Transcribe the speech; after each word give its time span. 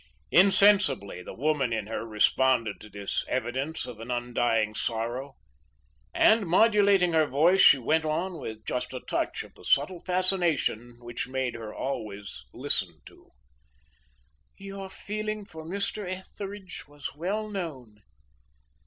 Insensibly, 0.31 1.21
the 1.21 1.35
woman 1.35 1.71
in 1.71 1.85
her 1.85 2.03
responded 2.07 2.81
to 2.81 2.89
this 2.89 3.23
evidence 3.27 3.85
of 3.85 3.99
an 3.99 4.09
undying 4.09 4.73
sorrow, 4.73 5.35
and 6.11 6.47
modulating 6.47 7.13
her 7.13 7.27
voice, 7.27 7.61
she 7.61 7.77
went 7.77 8.03
on, 8.03 8.39
with 8.39 8.65
just 8.65 8.95
a 8.95 8.99
touch 9.01 9.43
of 9.43 9.53
the 9.53 9.63
subtle 9.63 9.99
fascination 9.99 10.95
which 11.01 11.27
made 11.27 11.53
her 11.53 11.71
always 11.71 12.45
listened 12.51 13.05
to: 13.05 13.29
"Your 14.57 14.89
feeling 14.89 15.45
for 15.45 15.63
Mr. 15.63 16.09
Etheridge 16.11 16.87
was 16.87 17.13
well 17.13 17.47
known. 17.47 18.01